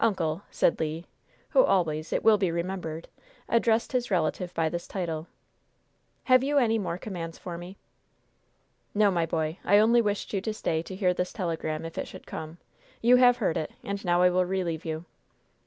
"Uncle," 0.03 0.41
said 0.49 0.79
Le 0.79 1.03
who 1.51 1.63
always, 1.63 2.11
it 2.11 2.23
will 2.23 2.39
be 2.39 2.49
remembered, 2.49 3.07
addressed 3.47 3.91
his 3.91 4.09
relative 4.09 4.51
by 4.55 4.67
this 4.67 4.87
title 4.87 5.27
"have 6.23 6.43
you 6.43 6.57
any 6.57 6.79
more 6.79 6.97
commands 6.97 7.37
for 7.37 7.55
me?" 7.55 7.77
"No, 8.95 9.11
my 9.11 9.27
boy; 9.27 9.59
I 9.63 9.77
only 9.77 10.01
wished 10.01 10.33
you 10.33 10.41
to 10.41 10.55
stay 10.55 10.81
to 10.81 10.95
hear 10.95 11.13
this 11.13 11.31
telegram, 11.31 11.85
if 11.85 11.99
it 11.99 12.07
should 12.07 12.25
come. 12.25 12.57
You 12.99 13.17
have 13.17 13.37
heard 13.37 13.57
it, 13.57 13.73
and 13.83 14.03
now 14.03 14.23
I 14.23 14.31
will 14.31 14.43
relieve 14.43 14.85
you." 14.85 15.05